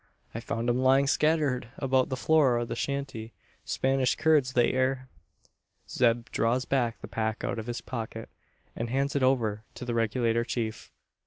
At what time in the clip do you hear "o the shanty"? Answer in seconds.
2.57-3.33